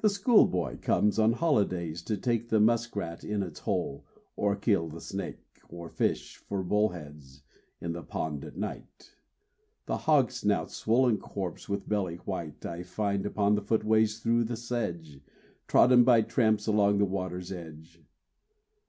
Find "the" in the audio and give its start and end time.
0.00-0.08, 2.48-2.58, 4.88-5.00, 7.92-8.02, 9.86-9.98, 13.54-13.62, 14.42-14.56, 16.98-17.04